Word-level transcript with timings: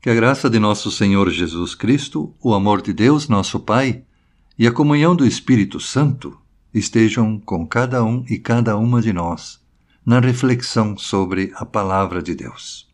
Que 0.00 0.08
a 0.08 0.14
graça 0.14 0.48
de 0.48 0.58
nosso 0.58 0.90
Senhor 0.90 1.28
Jesus 1.28 1.74
Cristo, 1.74 2.34
o 2.42 2.54
amor 2.54 2.80
de 2.80 2.90
Deus, 2.90 3.28
nosso 3.28 3.60
Pai, 3.60 4.02
e 4.58 4.66
a 4.66 4.72
comunhão 4.72 5.14
do 5.14 5.26
Espírito 5.26 5.78
Santo 5.78 6.40
estejam 6.72 7.38
com 7.38 7.66
cada 7.66 8.02
um 8.02 8.24
e 8.26 8.38
cada 8.38 8.78
uma 8.78 9.02
de 9.02 9.12
nós 9.12 9.60
na 10.04 10.18
reflexão 10.18 10.96
sobre 10.96 11.52
a 11.54 11.66
Palavra 11.66 12.22
de 12.22 12.34
Deus. 12.34 12.88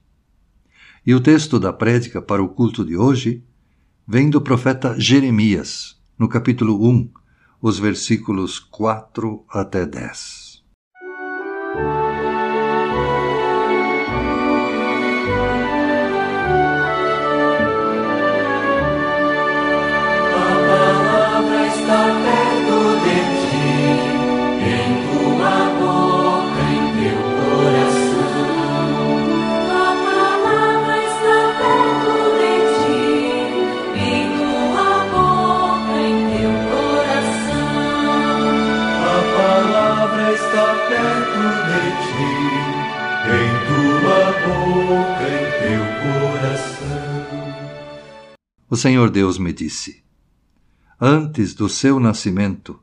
E 1.07 1.15
o 1.15 1.21
texto 1.21 1.61
da 1.61 1.73
prédica 1.73 2.21
para 2.21 2.43
o 2.43 2.49
culto 2.49 2.85
de 2.85 2.97
hoje 2.97 3.41
vem 4.05 4.29
do 4.29 4.41
profeta 4.41 4.99
Jeremias, 4.99 5.97
no 6.19 6.29
capítulo 6.29 6.85
1, 6.91 7.09
os 7.63 7.79
versículos 7.79 8.59
4 8.59 9.45
até 9.49 9.87
10. 9.87 10.65
O 48.69 48.79
Senhor 48.79 49.11
Deus 49.11 49.39
me 49.39 49.53
disse: 49.53 50.03
Antes 51.01 51.55
do 51.55 51.69
seu 51.69 52.01
nascimento, 52.01 52.79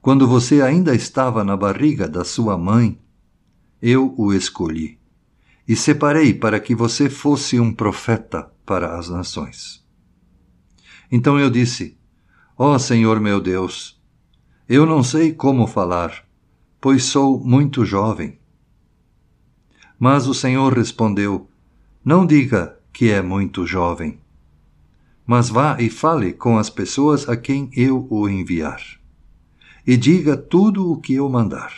quando 0.00 0.28
você 0.28 0.60
ainda 0.60 0.94
estava 0.94 1.42
na 1.42 1.56
barriga 1.56 2.06
da 2.06 2.24
sua 2.24 2.58
mãe, 2.58 3.00
eu 3.80 4.14
o 4.18 4.32
escolhi 4.32 5.00
e 5.66 5.74
separei 5.74 6.34
para 6.34 6.60
que 6.60 6.74
você 6.74 7.08
fosse 7.08 7.58
um 7.58 7.72
profeta 7.72 8.52
para 8.64 8.98
as 8.98 9.08
nações. 9.08 9.84
Então 11.10 11.40
eu 11.40 11.50
disse: 11.50 11.96
Ó 12.58 12.74
oh, 12.74 12.78
Senhor 12.78 13.18
meu 13.18 13.40
Deus, 13.40 14.00
eu 14.68 14.84
não 14.84 15.02
sei 15.02 15.32
como 15.32 15.66
falar, 15.66 16.25
pois 16.80 17.04
sou 17.04 17.38
muito 17.38 17.84
jovem. 17.84 18.38
Mas 19.98 20.26
o 20.26 20.34
Senhor 20.34 20.72
respondeu: 20.72 21.48
Não 22.04 22.26
diga 22.26 22.78
que 22.92 23.10
é 23.10 23.22
muito 23.22 23.66
jovem 23.66 24.18
mas 25.26 25.48
vá 25.48 25.76
e 25.80 25.90
fale 25.90 26.32
com 26.32 26.56
as 26.56 26.70
pessoas 26.70 27.28
a 27.28 27.36
quem 27.36 27.68
eu 27.74 28.06
o 28.08 28.28
enviar. 28.28 28.80
E 29.84 29.96
diga 29.96 30.36
tudo 30.36 30.90
o 30.90 31.00
que 31.00 31.14
eu 31.14 31.28
mandar. 31.28 31.72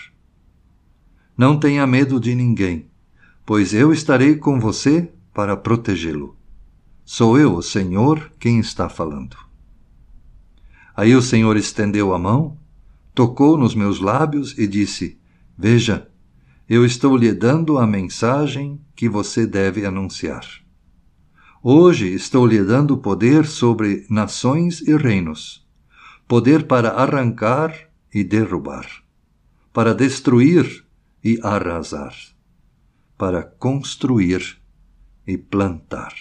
Não 1.36 1.58
tenha 1.58 1.86
medo 1.86 2.20
de 2.20 2.34
ninguém, 2.34 2.91
pois 3.46 3.72
eu 3.72 3.92
estarei 3.92 4.36
com 4.36 4.60
você 4.60 5.10
para 5.32 5.56
protegê-lo. 5.56 6.36
Sou 7.04 7.38
eu, 7.38 7.54
o 7.54 7.62
Senhor, 7.62 8.30
quem 8.38 8.58
está 8.58 8.88
falando. 8.88 9.36
Aí 10.94 11.14
o 11.14 11.22
Senhor 11.22 11.56
estendeu 11.56 12.12
a 12.12 12.19
mão, 12.19 12.58
tocou 13.19 13.58
nos 13.58 13.74
meus 13.74 13.98
lábios 13.98 14.56
e 14.56 14.64
disse: 14.64 15.19
Veja, 15.58 16.08
eu 16.69 16.84
estou 16.84 17.16
lhe 17.16 17.33
dando 17.33 17.77
a 17.77 17.84
mensagem 17.84 18.80
que 18.94 19.08
você 19.08 19.44
deve 19.44 19.84
anunciar. 19.84 20.47
Hoje 21.60 22.06
estou 22.14 22.47
lhe 22.47 22.62
dando 22.62 22.97
poder 22.97 23.44
sobre 23.44 24.06
nações 24.08 24.80
e 24.83 24.97
reinos, 24.97 25.66
poder 26.28 26.69
para 26.69 26.91
arrancar 26.91 27.75
e 28.14 28.22
derrubar, 28.22 28.87
para 29.72 29.93
destruir 29.93 30.84
e 31.25 31.41
arrasar, 31.43 32.14
para 33.16 33.43
construir 33.43 34.59
e 35.26 35.37
plantar. 35.37 36.14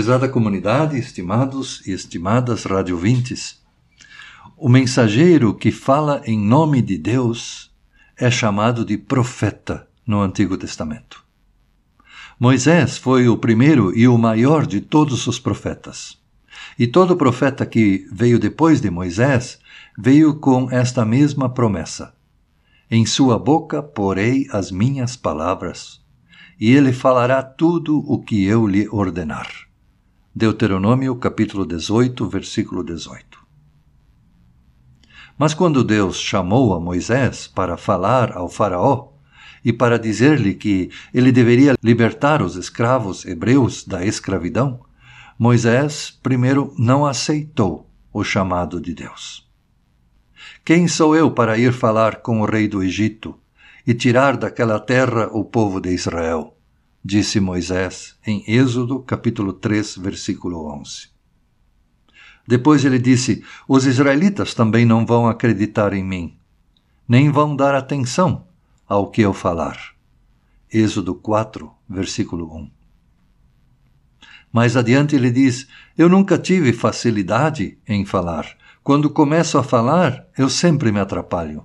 Prezada 0.00 0.30
comunidade, 0.30 0.98
estimados 0.98 1.86
e 1.86 1.92
estimadas 1.92 2.64
radiovintes, 2.64 3.60
o 4.56 4.66
mensageiro 4.66 5.52
que 5.54 5.70
fala 5.70 6.22
em 6.24 6.40
nome 6.40 6.80
de 6.80 6.96
Deus 6.96 7.70
é 8.16 8.30
chamado 8.30 8.82
de 8.82 8.96
profeta 8.96 9.86
no 10.06 10.22
Antigo 10.22 10.56
Testamento. 10.56 11.22
Moisés 12.40 12.96
foi 12.96 13.28
o 13.28 13.36
primeiro 13.36 13.94
e 13.94 14.08
o 14.08 14.16
maior 14.16 14.66
de 14.66 14.80
todos 14.80 15.26
os 15.26 15.38
profetas. 15.38 16.18
E 16.78 16.86
todo 16.86 17.14
profeta 17.14 17.66
que 17.66 18.08
veio 18.10 18.38
depois 18.38 18.80
de 18.80 18.88
Moisés 18.88 19.58
veio 19.98 20.36
com 20.36 20.70
esta 20.70 21.04
mesma 21.04 21.50
promessa: 21.50 22.14
Em 22.90 23.04
sua 23.04 23.38
boca 23.38 23.82
porei 23.82 24.46
as 24.50 24.70
minhas 24.70 25.14
palavras, 25.14 26.00
e 26.58 26.72
ele 26.72 26.90
falará 26.90 27.42
tudo 27.42 27.98
o 28.10 28.18
que 28.18 28.46
eu 28.46 28.66
lhe 28.66 28.88
ordenar. 28.88 29.68
Deuteronômio 30.32 31.16
capítulo 31.16 31.66
18, 31.66 32.28
versículo 32.28 32.84
18. 32.84 33.36
Mas 35.36 35.52
quando 35.52 35.82
Deus 35.82 36.20
chamou 36.20 36.72
a 36.72 36.78
Moisés 36.78 37.48
para 37.48 37.76
falar 37.76 38.36
ao 38.36 38.48
Faraó 38.48 39.08
e 39.64 39.72
para 39.72 39.98
dizer-lhe 39.98 40.54
que 40.54 40.88
ele 41.12 41.32
deveria 41.32 41.74
libertar 41.82 42.42
os 42.42 42.54
escravos 42.54 43.24
hebreus 43.24 43.84
da 43.84 44.06
escravidão, 44.06 44.78
Moisés 45.36 46.16
primeiro 46.22 46.72
não 46.78 47.04
aceitou 47.04 47.90
o 48.12 48.22
chamado 48.22 48.80
de 48.80 48.94
Deus. 48.94 49.50
Quem 50.64 50.86
sou 50.86 51.16
eu 51.16 51.32
para 51.32 51.58
ir 51.58 51.72
falar 51.72 52.22
com 52.22 52.40
o 52.40 52.44
rei 52.44 52.68
do 52.68 52.84
Egito 52.84 53.36
e 53.84 53.92
tirar 53.94 54.36
daquela 54.36 54.78
terra 54.78 55.28
o 55.32 55.44
povo 55.44 55.80
de 55.80 55.90
Israel? 55.90 56.56
Disse 57.04 57.40
Moisés 57.40 58.18
em 58.26 58.44
Êxodo 58.46 59.00
capítulo 59.00 59.52
3, 59.52 59.96
versículo 59.96 60.70
11. 60.80 61.08
Depois 62.46 62.84
ele 62.84 62.98
disse: 62.98 63.42
Os 63.66 63.86
israelitas 63.86 64.54
também 64.54 64.84
não 64.84 65.06
vão 65.06 65.26
acreditar 65.26 65.92
em 65.92 66.04
mim, 66.04 66.36
nem 67.08 67.30
vão 67.30 67.56
dar 67.56 67.74
atenção 67.74 68.46
ao 68.86 69.10
que 69.10 69.22
eu 69.22 69.32
falar. 69.32 69.94
Êxodo 70.72 71.14
4, 71.14 71.70
versículo 71.88 72.54
1. 72.54 72.70
Mais 74.52 74.76
adiante 74.76 75.16
ele 75.16 75.30
diz: 75.30 75.68
Eu 75.96 76.08
nunca 76.08 76.38
tive 76.38 76.72
facilidade 76.72 77.78
em 77.86 78.04
falar. 78.04 78.56
Quando 78.82 79.10
começo 79.10 79.58
a 79.58 79.62
falar, 79.62 80.26
eu 80.36 80.48
sempre 80.48 80.90
me 80.90 81.00
atrapalho. 81.00 81.64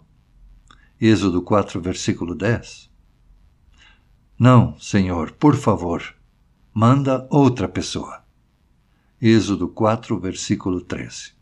Êxodo 0.99 1.41
4, 1.41 1.81
versículo 1.81 2.35
10. 2.35 2.94
Não, 4.37 4.77
Senhor, 4.77 5.31
por 5.31 5.55
favor, 5.55 6.03
manda 6.73 7.25
outra 7.31 7.69
pessoa. 7.69 8.21
Êxodo 9.21 9.69
4, 9.69 10.19
versículo 10.19 10.81
13. 10.81 11.33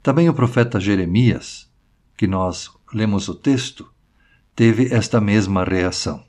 Também 0.00 0.28
o 0.28 0.34
profeta 0.34 0.78
Jeremias, 0.78 1.68
que 2.16 2.28
nós 2.28 2.70
lemos 2.94 3.28
o 3.28 3.34
texto, 3.34 3.92
teve 4.54 4.94
esta 4.94 5.20
mesma 5.20 5.64
reação. 5.64 6.24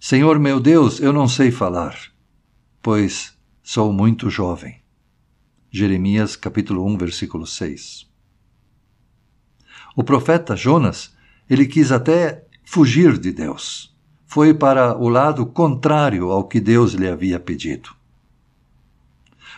Senhor 0.00 0.38
meu 0.38 0.58
Deus, 0.58 0.98
eu 0.98 1.12
não 1.12 1.28
sei 1.28 1.50
falar, 1.50 1.98
pois 2.80 3.36
sou 3.62 3.92
muito 3.92 4.30
jovem. 4.30 4.82
Jeremias 5.70 6.34
capítulo 6.34 6.86
1, 6.86 6.96
versículo 6.96 7.46
6. 7.46 8.10
O 9.94 10.02
profeta 10.02 10.56
Jonas, 10.56 11.14
ele 11.48 11.66
quis 11.66 11.92
até 11.92 12.45
fugir 12.66 13.16
de 13.16 13.32
Deus. 13.32 13.96
Foi 14.26 14.52
para 14.52 14.98
o 14.98 15.08
lado 15.08 15.46
contrário 15.46 16.30
ao 16.30 16.44
que 16.44 16.60
Deus 16.60 16.92
lhe 16.92 17.08
havia 17.08 17.40
pedido. 17.40 17.90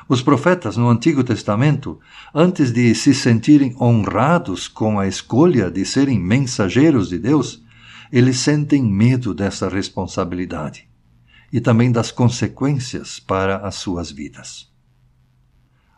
Os 0.06 0.22
profetas 0.22 0.76
no 0.76 0.88
Antigo 0.88 1.24
Testamento, 1.24 1.98
antes 2.34 2.70
de 2.70 2.94
se 2.94 3.14
sentirem 3.14 3.74
honrados 3.80 4.68
com 4.68 5.00
a 5.00 5.08
escolha 5.08 5.70
de 5.70 5.84
serem 5.84 6.20
mensageiros 6.20 7.08
de 7.08 7.18
Deus, 7.18 7.64
eles 8.12 8.38
sentem 8.38 8.82
medo 8.82 9.34
dessa 9.34 9.68
responsabilidade 9.68 10.88
e 11.52 11.60
também 11.60 11.90
das 11.90 12.10
consequências 12.10 13.18
para 13.18 13.56
as 13.56 13.74
suas 13.74 14.10
vidas. 14.10 14.70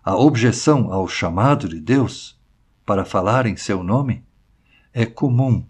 A 0.03 0.17
objeção 0.17 0.93
ao 0.93 1.07
chamado 1.07 1.69
de 1.69 1.81
Deus 1.81 2.41
para 2.87 3.05
falar 3.05 3.47
em 3.47 3.57
seu 3.57 3.83
nome 3.83 4.25
é 4.93 5.05
comum 5.05 5.65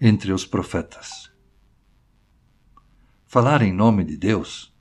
entre 0.00 0.32
os 0.32 0.44
profetas. 0.44 1.30
Falar 3.26 3.62
em 3.62 3.72
nome 3.72 4.04
de 4.04 4.16
Deus, 4.16 4.74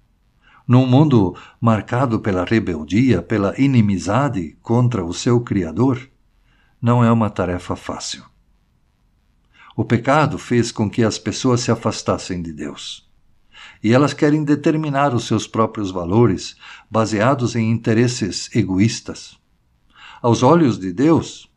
num 0.67 0.85
mundo 0.85 1.35
marcado 1.59 2.19
pela 2.19 2.43
rebeldia, 2.43 3.21
pela 3.21 3.59
inimizade 3.59 4.57
contra 4.61 5.05
o 5.05 5.13
seu 5.13 5.41
Criador, 5.41 6.09
não 6.81 7.03
é 7.03 7.11
uma 7.11 7.29
tarefa 7.29 7.75
fácil. 7.75 8.23
O 9.75 9.83
pecado 9.83 10.37
fez 10.37 10.71
com 10.71 10.89
que 10.89 11.03
as 11.03 11.17
pessoas 11.17 11.61
se 11.61 11.71
afastassem 11.71 12.41
de 12.41 12.53
Deus. 12.53 13.09
E 13.83 13.93
elas 13.93 14.13
querem 14.13 14.43
determinar 14.43 15.13
os 15.13 15.25
seus 15.25 15.47
próprios 15.47 15.91
valores, 15.91 16.55
baseados 16.89 17.55
em 17.55 17.71
interesses 17.71 18.53
egoístas. 18.55 19.37
Aos 20.21 20.43
olhos 20.43 20.79
de 20.79 20.91
Deus, 20.91 21.51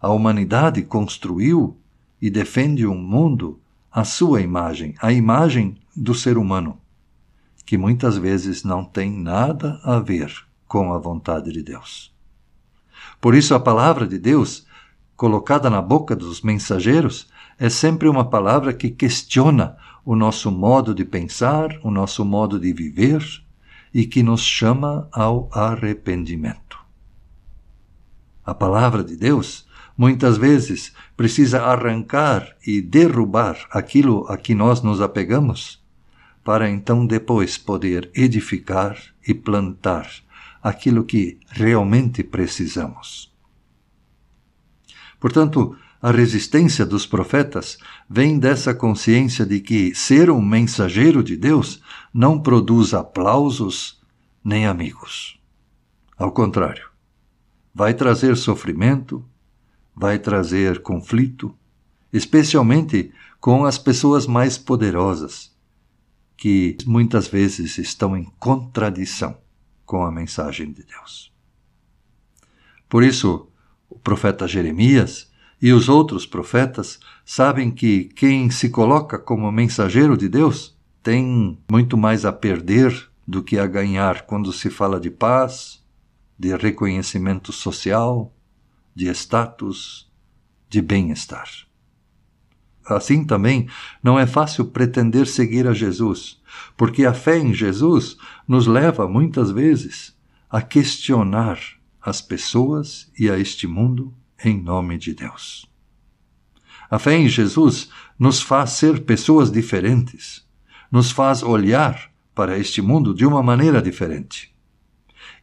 a 0.00 0.10
humanidade 0.10 0.82
construiu 0.82 1.81
e 2.22 2.30
defende 2.30 2.86
um 2.86 2.96
mundo 2.96 3.60
à 3.90 4.04
sua 4.04 4.40
imagem, 4.40 4.94
a 5.02 5.12
imagem 5.12 5.76
do 5.94 6.14
ser 6.14 6.38
humano, 6.38 6.78
que 7.66 7.76
muitas 7.76 8.16
vezes 8.16 8.62
não 8.62 8.84
tem 8.84 9.10
nada 9.10 9.80
a 9.82 9.98
ver 9.98 10.32
com 10.68 10.92
a 10.92 10.98
vontade 10.98 11.50
de 11.50 11.64
Deus. 11.64 12.14
Por 13.20 13.34
isso, 13.34 13.56
a 13.56 13.60
palavra 13.60 14.06
de 14.06 14.18
Deus, 14.18 14.64
colocada 15.16 15.68
na 15.68 15.82
boca 15.82 16.14
dos 16.14 16.42
mensageiros, 16.42 17.28
é 17.58 17.68
sempre 17.68 18.08
uma 18.08 18.24
palavra 18.24 18.72
que 18.72 18.88
questiona 18.88 19.76
o 20.04 20.14
nosso 20.14 20.50
modo 20.50 20.94
de 20.94 21.04
pensar, 21.04 21.76
o 21.82 21.90
nosso 21.90 22.24
modo 22.24 22.58
de 22.58 22.72
viver 22.72 23.24
e 23.92 24.06
que 24.06 24.22
nos 24.22 24.42
chama 24.42 25.08
ao 25.12 25.48
arrependimento. 25.52 26.78
A 28.44 28.54
palavra 28.54 29.02
de 29.02 29.16
Deus 29.16 29.66
muitas 29.96 30.36
vezes 30.36 30.92
precisa 31.16 31.62
arrancar 31.62 32.56
e 32.66 32.80
derrubar 32.80 33.56
aquilo 33.70 34.26
a 34.28 34.36
que 34.36 34.54
nós 34.54 34.82
nos 34.82 35.00
apegamos, 35.00 35.82
para 36.44 36.68
então 36.68 37.06
depois 37.06 37.56
poder 37.56 38.10
edificar 38.14 38.96
e 39.26 39.32
plantar 39.34 40.10
aquilo 40.62 41.04
que 41.04 41.38
realmente 41.48 42.22
precisamos. 42.22 43.32
Portanto, 45.20 45.76
a 46.00 46.10
resistência 46.10 46.84
dos 46.84 47.06
profetas 47.06 47.78
vem 48.10 48.36
dessa 48.36 48.74
consciência 48.74 49.46
de 49.46 49.60
que 49.60 49.94
ser 49.94 50.30
um 50.30 50.42
mensageiro 50.42 51.22
de 51.22 51.36
Deus 51.36 51.80
não 52.12 52.40
produz 52.40 52.92
aplausos 52.92 54.00
nem 54.44 54.66
amigos. 54.66 55.40
Ao 56.18 56.32
contrário, 56.32 56.88
vai 57.72 57.94
trazer 57.94 58.36
sofrimento, 58.36 59.24
vai 59.94 60.18
trazer 60.18 60.80
conflito, 60.82 61.54
especialmente 62.12 63.12
com 63.40 63.64
as 63.64 63.78
pessoas 63.78 64.26
mais 64.26 64.56
poderosas, 64.56 65.52
que 66.36 66.76
muitas 66.86 67.28
vezes 67.28 67.78
estão 67.78 68.16
em 68.16 68.24
contradição 68.38 69.36
com 69.84 70.04
a 70.04 70.10
mensagem 70.10 70.72
de 70.72 70.82
Deus. 70.84 71.32
Por 72.88 73.02
isso, 73.02 73.48
o 73.88 73.98
profeta 73.98 74.48
Jeremias 74.48 75.30
e 75.60 75.72
os 75.72 75.88
outros 75.88 76.26
profetas 76.26 76.98
sabem 77.24 77.70
que 77.70 78.04
quem 78.04 78.50
se 78.50 78.68
coloca 78.68 79.18
como 79.18 79.50
mensageiro 79.52 80.16
de 80.16 80.28
Deus 80.28 80.76
tem 81.02 81.58
muito 81.70 81.96
mais 81.96 82.24
a 82.24 82.32
perder 82.32 83.08
do 83.26 83.42
que 83.42 83.58
a 83.58 83.66
ganhar 83.66 84.22
quando 84.22 84.52
se 84.52 84.70
fala 84.70 84.98
de 84.98 85.10
paz, 85.10 85.82
de 86.38 86.56
reconhecimento 86.56 87.52
social, 87.52 88.34
de 88.94 89.08
status, 89.10 90.10
de 90.68 90.80
bem-estar. 90.80 91.48
Assim 92.84 93.24
também 93.24 93.68
não 94.02 94.18
é 94.18 94.26
fácil 94.26 94.66
pretender 94.66 95.26
seguir 95.26 95.66
a 95.68 95.72
Jesus, 95.72 96.40
porque 96.76 97.04
a 97.04 97.14
fé 97.14 97.38
em 97.38 97.54
Jesus 97.54 98.16
nos 98.46 98.66
leva 98.66 99.08
muitas 99.08 99.50
vezes 99.50 100.16
a 100.50 100.60
questionar 100.60 101.58
as 102.00 102.20
pessoas 102.20 103.10
e 103.18 103.30
a 103.30 103.38
este 103.38 103.66
mundo 103.66 104.12
em 104.44 104.60
nome 104.60 104.98
de 104.98 105.14
Deus. 105.14 105.66
A 106.90 106.98
fé 106.98 107.14
em 107.16 107.28
Jesus 107.28 107.88
nos 108.18 108.42
faz 108.42 108.72
ser 108.72 109.04
pessoas 109.04 109.50
diferentes, 109.50 110.46
nos 110.90 111.10
faz 111.10 111.42
olhar 111.42 112.12
para 112.34 112.58
este 112.58 112.82
mundo 112.82 113.14
de 113.14 113.24
uma 113.24 113.42
maneira 113.42 113.80
diferente. 113.80 114.54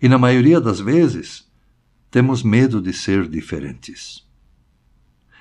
E 0.02 0.08
na 0.08 0.18
maioria 0.18 0.62
das 0.62 0.80
vezes, 0.80 1.49
temos 2.12 2.42
medo 2.42 2.82
de 2.82 2.92
ser 2.92 3.28
diferentes. 3.28 4.28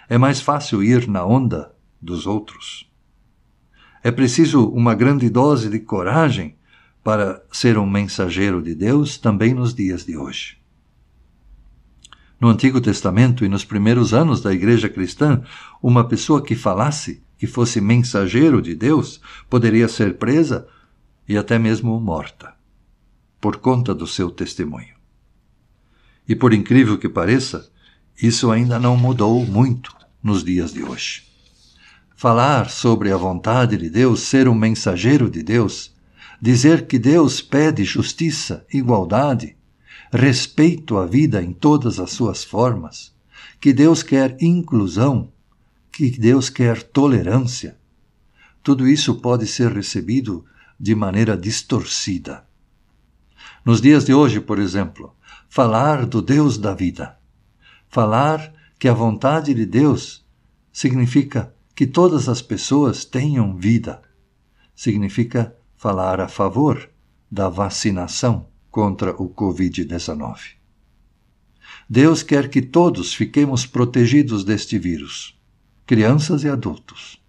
É 0.09 0.19
mais 0.19 0.41
fácil 0.41 0.83
ir 0.83 1.09
na 1.09 1.25
onda 1.25 1.75
dos 2.01 2.27
outros. 2.27 2.91
É 4.03 4.11
preciso 4.11 4.69
uma 4.69 4.95
grande 4.95 5.29
dose 5.29 5.69
de 5.69 5.81
coragem 5.81 6.57
para 7.03 7.43
ser 7.51 7.79
um 7.79 7.89
mensageiro 7.89 8.63
de 8.63 8.75
Deus 8.75 9.17
também 9.17 9.55
nos 9.55 9.75
dias 9.75 10.05
de 10.05 10.17
hoje. 10.17 10.59
No 12.41 12.49
Antigo 12.49 12.81
Testamento 12.81 13.45
e 13.45 13.49
nos 13.49 13.65
primeiros 13.65 14.15
anos 14.15 14.41
da 14.41 14.53
Igreja 14.53 14.89
cristã, 14.89 15.43
uma 15.83 16.07
pessoa 16.07 16.43
que 16.43 16.55
falasse, 16.55 17.23
que 17.37 17.47
fosse 17.47 17.81
mensageiro 17.81 18.63
de 18.63 18.75
Deus, 18.75 19.21
poderia 19.51 19.89
ser 19.89 20.19
presa 20.19 20.69
e 21.29 21.37
até 21.37 21.59
mesmo 21.59 21.99
morta, 21.99 22.55
por 23.41 23.57
conta 23.57 23.95
do 23.95 24.07
seu 24.07 24.31
testemunho. 24.31 24.98
E 26.29 26.37
por 26.37 26.53
incrível 26.53 26.99
que 26.99 27.09
pareça, 27.09 27.71
isso 28.21 28.51
ainda 28.51 28.79
não 28.79 28.97
mudou 28.97 29.47
muito 29.47 29.97
nos 30.23 30.45
dias 30.45 30.73
de 30.73 30.83
hoje. 30.83 31.23
Falar 32.15 32.69
sobre 32.69 33.11
a 33.11 33.17
vontade 33.17 33.77
de 33.77 33.89
Deus, 33.89 34.21
ser 34.21 34.49
um 34.49 34.55
mensageiro 34.55 35.31
de 35.31 35.43
Deus, 35.43 35.95
dizer 36.41 36.87
que 36.87 36.99
Deus 36.99 37.41
pede 37.41 37.85
justiça, 37.85 38.67
igualdade, 38.73 39.57
respeito 40.13 40.99
à 40.99 41.07
vida 41.07 41.43
em 41.43 41.53
todas 41.53 41.99
as 41.99 42.11
suas 42.11 42.45
formas, 42.45 43.13
que 43.61 43.73
Deus 43.73 44.03
quer 44.03 44.37
inclusão, 44.41 45.33
que 45.91 46.11
Deus 46.11 46.51
quer 46.51 46.83
tolerância. 46.83 47.77
Tudo 48.63 48.87
isso 48.87 49.15
pode 49.17 49.47
ser 49.47 49.73
recebido 49.73 50.45
de 50.79 50.95
maneira 50.95 51.37
distorcida. 51.37 52.45
Nos 53.65 53.81
dias 53.81 54.05
de 54.05 54.15
hoje, 54.15 54.41
por 54.41 54.59
exemplo, 54.59 55.15
falar 55.49 56.07
do 56.07 56.21
Deus 56.21 56.59
da 56.59 56.75
vida, 56.75 57.19
falar 57.89 58.53
que 58.79 58.89
a 58.89 58.95
vontade 58.95 59.55
de 59.55 59.65
Deus 59.67 60.25
significa 60.73 61.55
que 61.75 61.87
todas 61.87 62.29
as 62.29 62.43
pessoas 62.43 63.05
tenham 63.05 63.57
vida, 63.57 64.03
significa 64.75 65.57
falar 65.77 66.21
a 66.21 66.29
favor 66.29 66.91
da 67.31 67.49
vacinação 67.49 68.49
contra 68.71 69.11
o 69.21 69.29
Covid-19. 69.29 70.59
Deus 71.89 72.23
quer 72.23 72.49
que 72.49 72.61
todos 72.61 73.15
fiquemos 73.15 73.65
protegidos 73.65 74.45
deste 74.45 74.79
vírus, 74.79 75.39
crianças 75.87 76.45
e 76.45 76.49
adultos. 76.49 77.23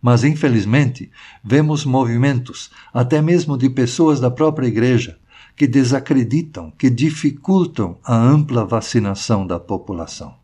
Mas, 0.00 0.24
infelizmente, 0.24 1.10
vemos 1.42 1.84
movimentos, 1.84 2.70
até 2.92 3.20
mesmo 3.20 3.56
de 3.56 3.68
pessoas 3.68 4.20
da 4.20 4.30
própria 4.30 4.66
Igreja, 4.66 5.18
que 5.58 5.66
desacreditam, 5.66 6.70
que 6.70 6.88
dificultam 6.88 7.98
a 8.04 8.16
ampla 8.16 8.64
vacinação 8.64 9.46
da 9.46 9.58
população. 9.58 10.36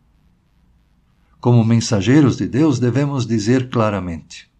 Como 1.39 1.63
mensageiros 1.63 2.37
de 2.37 2.47
Deus, 2.47 2.79
devemos 2.79 3.25
dizer 3.25 3.69
claramente: 3.69 4.51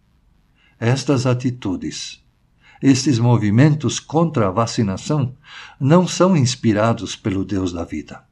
estas 0.79 1.25
atitudes 1.25 2.23
estes 2.81 3.19
movimentos 3.19 3.99
contra 3.99 4.47
a 4.47 4.51
vacinação 4.51 5.35
não 5.79 6.07
são 6.07 6.35
inspirados 6.35 7.15
pelo 7.15 7.45
Deus 7.45 7.71
da 7.71 7.83
vida. 7.83 8.23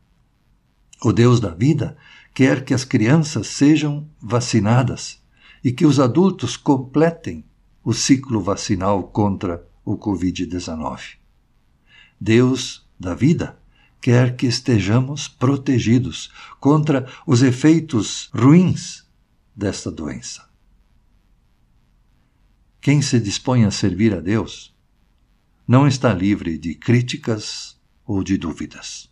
O 1.01 1.12
Deus 1.12 1.39
da 1.39 1.50
vida 1.50 1.98
quer 2.34 2.63
que 2.63 2.74
as 2.74 2.84
crianças 2.84 3.48
sejam 3.48 4.08
vacinadas 4.22 5.22
e 5.63 5.72
que 5.72 5.86
os 5.86 6.00
adultos 6.00 6.58
completem 6.58 7.44
o 7.84 7.94
ciclo 7.94 8.42
vacinal 8.42 9.03
contra 9.03 9.65
o 9.84 9.98
Covid-19. 9.98 11.23
Deus 12.24 12.88
da 12.98 13.13
vida 13.13 13.60
quer 14.00 14.38
que 14.38 14.46
estejamos 14.46 15.27
protegidos 15.27 16.32
contra 16.58 17.06
os 17.27 17.44
efeitos 17.44 18.30
ruins 18.34 19.06
desta 19.53 19.92
doença. 19.92 20.50
Quem 22.80 23.01
se 23.01 23.20
dispõe 23.20 23.65
a 23.65 23.72
servir 23.72 24.13
a 24.13 24.22
Deus 24.22 24.74
não 25.68 25.86
está 25.86 26.13
livre 26.13 26.58
de 26.58 26.75
críticas 26.75 27.77
ou 28.06 28.24
de 28.24 28.38
dúvidas. 28.38 29.12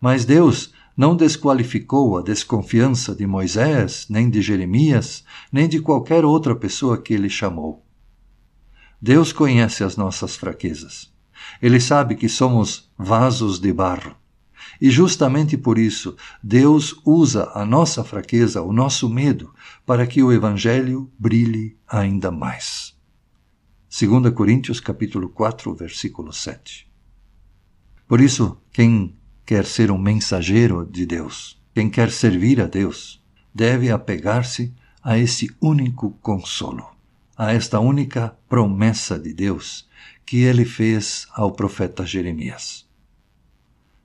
Mas 0.00 0.24
Deus 0.24 0.72
não 0.96 1.16
desqualificou 1.16 2.16
a 2.16 2.22
desconfiança 2.22 3.12
de 3.12 3.26
Moisés, 3.26 4.06
nem 4.08 4.30
de 4.30 4.40
Jeremias, 4.40 5.24
nem 5.50 5.68
de 5.68 5.80
qualquer 5.80 6.24
outra 6.24 6.54
pessoa 6.54 7.02
que 7.02 7.12
ele 7.12 7.28
chamou. 7.28 7.84
Deus 9.00 9.32
conhece 9.32 9.82
as 9.82 9.96
nossas 9.96 10.36
fraquezas. 10.36 11.11
Ele 11.60 11.80
sabe 11.80 12.14
que 12.14 12.28
somos 12.28 12.90
vasos 12.98 13.58
de 13.58 13.72
barro. 13.72 14.16
E 14.80 14.90
justamente 14.90 15.56
por 15.56 15.78
isso, 15.78 16.16
Deus 16.42 17.00
usa 17.04 17.50
a 17.54 17.64
nossa 17.64 18.02
fraqueza, 18.02 18.62
o 18.62 18.72
nosso 18.72 19.08
medo, 19.08 19.54
para 19.86 20.06
que 20.06 20.22
o 20.22 20.32
evangelho 20.32 21.10
brilhe 21.18 21.76
ainda 21.86 22.30
mais. 22.30 22.96
2 23.88 24.32
Coríntios 24.32 24.80
capítulo 24.80 25.28
4, 25.28 25.74
versículo 25.74 26.32
7. 26.32 26.90
Por 28.08 28.20
isso, 28.20 28.58
quem 28.72 29.16
quer 29.44 29.64
ser 29.66 29.90
um 29.90 29.98
mensageiro 29.98 30.84
de 30.84 31.06
Deus, 31.06 31.60
quem 31.74 31.90
quer 31.90 32.10
servir 32.10 32.60
a 32.60 32.66
Deus, 32.66 33.22
deve 33.54 33.90
apegar-se 33.90 34.74
a 35.02 35.18
esse 35.18 35.54
único 35.60 36.12
consolo, 36.22 36.86
a 37.42 37.52
esta 37.52 37.80
única 37.80 38.38
promessa 38.48 39.18
de 39.18 39.34
Deus 39.34 39.88
que 40.24 40.42
ele 40.42 40.64
fez 40.64 41.26
ao 41.32 41.50
profeta 41.50 42.06
Jeremias. 42.06 42.88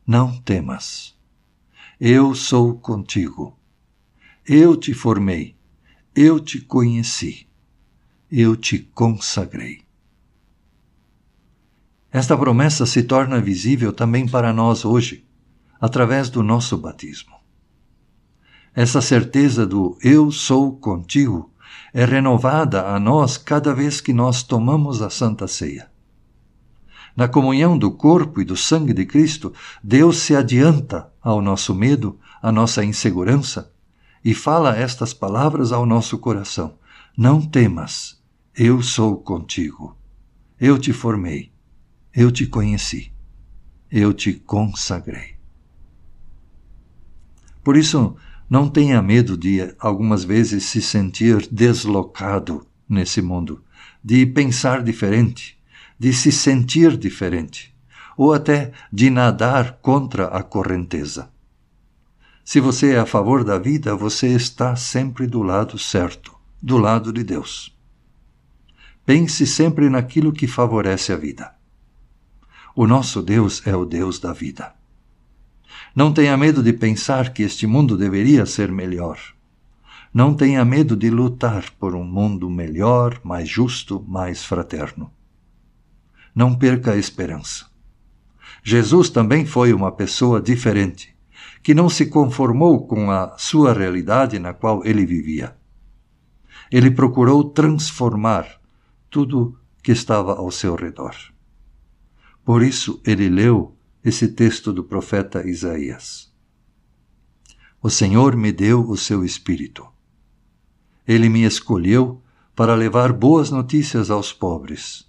Não 0.08 0.41
temas, 0.41 1.15
eu 2.00 2.34
sou 2.34 2.79
contigo. 2.79 3.56
Eu 4.44 4.75
te 4.75 4.91
formei, 4.91 5.56
eu 6.15 6.39
te 6.39 6.60
conheci, 6.60 7.48
eu 8.32 8.56
te 8.56 8.79
consagrei. 8.79 9.86
Esta 12.12 12.36
promessa 12.36 12.88
se 12.88 13.03
torna 13.03 13.39
visível 13.39 13.94
também 13.94 14.27
para 14.27 14.51
nós 14.51 14.84
hoje, 14.84 15.24
através 15.79 16.32
do 16.32 16.41
nosso 16.41 16.75
batismo. 16.75 17.36
Essa 18.74 19.00
certeza 19.00 19.63
do 19.63 19.96
eu 20.01 20.32
sou 20.32 20.75
contigo 20.75 21.53
é 21.93 22.05
renovada 22.05 22.88
a 22.88 23.00
nós 23.00 23.38
cada 23.38 23.74
vez 23.74 24.01
que 24.01 24.13
nós 24.13 24.43
tomamos 24.43 25.01
a 25.01 25.09
Santa 25.09 25.47
Ceia. 25.47 25.89
Na 27.15 27.27
comunhão 27.27 27.77
do 27.77 27.89
corpo 27.89 28.39
e 28.39 28.45
do 28.45 28.55
sangue 28.55 28.93
de 28.93 29.05
Cristo, 29.05 29.53
Deus 29.83 30.17
se 30.17 30.36
adianta 30.36 31.12
ao 31.21 31.41
nosso 31.41 31.74
medo, 31.74 32.19
à 32.41 32.51
nossa 32.51 32.83
insegurança, 32.83 33.71
e 34.24 34.33
fala 34.33 34.77
estas 34.77 35.13
palavras 35.13 35.71
ao 35.71 35.86
nosso 35.86 36.17
coração: 36.19 36.77
Não 37.17 37.41
temas, 37.41 38.21
eu 38.55 38.81
sou 38.81 39.17
contigo. 39.17 39.97
Eu 40.59 40.77
te 40.77 40.93
formei, 40.93 41.51
eu 42.13 42.31
te 42.31 42.45
conheci, 42.45 43.12
eu 43.91 44.13
te 44.13 44.33
consagrei. 44.33 45.38
Por 47.63 47.77
isso, 47.77 48.15
não 48.49 48.69
tenha 48.69 49.01
medo 49.01 49.37
de 49.37 49.75
algumas 49.79 50.23
vezes 50.23 50.65
se 50.65 50.81
sentir 50.81 51.47
deslocado 51.51 52.65
nesse 52.87 53.21
mundo, 53.21 53.61
de 54.03 54.25
pensar 54.25 54.81
diferente, 54.81 55.59
de 55.99 56.13
se 56.13 56.31
sentir 56.31 56.95
diferente, 56.95 57.75
ou 58.15 58.33
até 58.33 58.71
de 58.91 59.09
nadar 59.09 59.79
contra 59.81 60.27
a 60.27 60.41
correnteza. 60.41 61.29
Se 62.43 62.61
você 62.61 62.93
é 62.93 62.99
a 62.99 63.05
favor 63.05 63.43
da 63.43 63.57
vida, 63.57 63.93
você 63.93 64.27
está 64.27 64.75
sempre 64.75 65.27
do 65.27 65.43
lado 65.43 65.77
certo, 65.77 66.33
do 66.61 66.77
lado 66.77 67.11
de 67.11 67.23
Deus. 67.23 67.75
Pense 69.05 69.45
sempre 69.45 69.89
naquilo 69.89 70.31
que 70.31 70.47
favorece 70.47 71.11
a 71.11 71.17
vida. 71.17 71.53
O 72.73 72.87
nosso 72.87 73.21
Deus 73.21 73.65
é 73.67 73.75
o 73.75 73.83
Deus 73.83 74.19
da 74.19 74.31
vida. 74.31 74.76
Não 75.95 76.13
tenha 76.13 76.36
medo 76.38 76.62
de 76.62 76.74
pensar 76.74 77.33
que 77.33 77.43
este 77.43 77.65
mundo 77.65 77.97
deveria 77.97 78.45
ser 78.45 78.71
melhor. 78.71 79.17
Não 80.13 80.33
tenha 80.33 80.63
medo 80.65 80.95
de 80.95 81.09
lutar 81.09 81.71
por 81.79 81.93
um 81.93 82.03
mundo 82.03 82.50
melhor, 82.50 83.19
mais 83.24 83.47
justo, 83.47 84.03
mais 84.07 84.43
fraterno. 84.43 85.12
Não 86.33 86.55
perca 86.55 86.91
a 86.91 86.97
esperança. 86.97 87.67
Jesus 88.63 89.09
também 89.09 89.45
foi 89.45 89.74
uma 89.74 89.91
pessoa 89.91 90.41
diferente, 90.41 91.15
que 91.62 91.74
não 91.74 91.89
se 91.89 92.07
conformou 92.07 92.88
com 92.88 93.12
a 93.12 93.38
sua 93.38 93.74
realidade 93.74 94.39
na 94.39 94.53
qual 94.53 94.86
ele 94.86 95.05
vivia. 95.05 95.55
Ele 96.71 96.91
procurou 96.91 97.43
transformar 97.43 98.59
tudo 99.09 99.57
que 99.83 99.91
estava 99.91 100.33
ao 100.33 100.51
seu 100.51 100.75
redor. 100.75 101.15
Por 102.43 102.63
isso 102.63 103.01
ele 103.05 103.29
leu 103.29 103.76
esse 104.03 104.27
texto 104.29 104.71
do 104.71 104.83
profeta 104.83 105.47
Isaías. 105.47 106.31
O 107.81 107.89
Senhor 107.89 108.35
me 108.35 108.51
deu 108.51 108.89
o 108.89 108.97
seu 108.97 109.23
Espírito. 109.23 109.87
Ele 111.07 111.29
me 111.29 111.43
escolheu 111.43 112.21
para 112.55 112.75
levar 112.75 113.13
boas 113.13 113.51
notícias 113.51 114.09
aos 114.09 114.33
pobres 114.33 115.07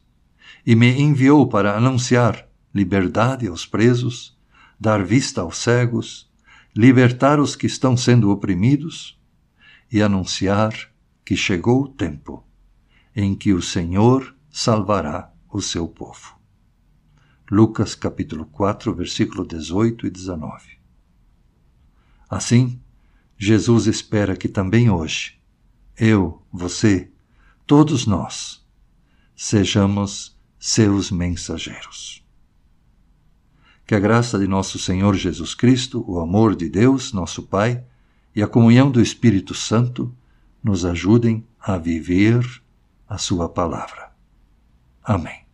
e 0.67 0.77
me 0.77 1.01
enviou 1.01 1.49
para 1.49 1.77
anunciar 1.77 2.47
liberdade 2.75 3.49
aos 3.49 3.65
presos, 3.65 4.37
dar 4.79 5.03
vista 5.05 5.41
aos 5.41 5.59
cegos, 5.59 6.31
libertar 6.77 7.41
os 7.41 7.57
que 7.57 7.67
estão 7.67 7.97
sendo 7.97 8.31
oprimidos 8.31 9.19
e 9.91 10.03
anunciar 10.03 10.73
que 11.25 11.37
chegou 11.37 11.83
o 11.83 11.89
tempo 11.89 12.45
em 13.17 13.35
que 13.35 13.53
o 13.53 13.61
Senhor 13.61 14.35
salvará 14.51 15.33
o 15.51 15.61
seu 15.61 15.89
povo. 15.89 16.38
Lucas 17.51 17.95
capítulo 17.95 18.45
4, 18.45 18.95
versículo 18.95 19.47
18 19.47 20.07
e 20.07 20.11
19. 20.11 20.79
Assim, 22.29 22.79
Jesus 23.39 23.87
espera 23.87 24.37
que 24.37 24.49
também 24.49 24.91
hoje, 24.91 25.39
eu, 25.97 26.43
você, 26.53 27.11
todos 27.67 28.07
nós, 28.07 28.63
sejamos 29.35 30.37
seus 30.59 31.11
mensageiros. 31.11 32.23
Que 33.87 33.95
a 33.95 34.01
graça 34.01 34.39
de 34.39 34.47
nosso 34.47 34.79
Senhor 34.79 35.15
Jesus 35.15 35.55
Cristo, 35.55 36.05
o 36.07 36.21
amor 36.21 36.55
de 36.55 36.69
Deus, 36.69 37.13
nosso 37.15 37.45
Pai, 37.45 37.83
e 38.37 38.43
a 38.43 38.47
comunhão 38.47 38.91
do 38.91 39.01
Espírito 39.01 39.55
Santo 39.55 40.15
nos 40.63 40.85
ajudem 40.85 41.47
a 41.59 41.79
viver 41.79 42.45
a 43.09 43.17
Sua 43.17 43.49
palavra. 43.49 44.13
Amém. 45.03 45.49